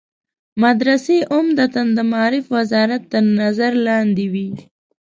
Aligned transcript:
مدرسې 0.63 1.17
عمدتاً 1.33 1.81
د 1.97 1.99
معارف 2.11 2.45
وزارت 2.57 3.01
تر 3.11 3.23
نظر 3.41 3.71
لاندې 3.87 4.25
وي. 4.33 4.49